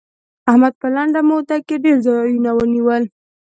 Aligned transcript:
احمد 0.49 0.73
په 0.81 0.87
لنډه 0.95 1.21
موده 1.29 1.57
کې 1.67 1.75
ډېر 1.83 1.97
ځايونه 2.05 2.49
ونيول. 2.57 3.03